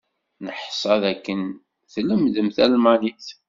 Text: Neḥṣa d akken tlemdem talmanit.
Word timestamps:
Neḥṣa 0.45 0.93
d 1.01 1.03
akken 1.11 1.41
tlemdem 1.93 2.47
talmanit. 2.55 3.27